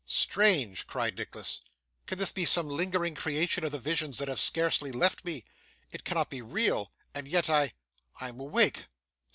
'Strange!' 0.03 0.87
cried 0.87 1.15
Nicholas; 1.15 1.61
'can 2.07 2.17
this 2.17 2.31
be 2.31 2.43
some 2.43 2.67
lingering 2.67 3.13
creation 3.13 3.63
of 3.63 3.71
the 3.71 3.77
visions 3.77 4.17
that 4.17 4.27
have 4.27 4.39
scarcely 4.39 4.91
left 4.91 5.23
me! 5.23 5.45
It 5.91 6.03
cannot 6.05 6.31
be 6.31 6.41
real 6.41 6.91
and 7.13 7.27
yet 7.27 7.51
I 7.51 7.73
I 8.19 8.29
am 8.29 8.39
awake! 8.39 8.85